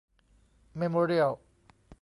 [0.77, 1.31] เมโมเรียล